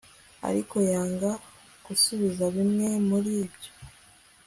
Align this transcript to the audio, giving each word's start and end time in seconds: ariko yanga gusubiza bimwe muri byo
ariko 0.49 0.75
yanga 0.91 1.31
gusubiza 1.85 2.45
bimwe 2.55 2.89
muri 3.07 3.33
byo 3.53 3.71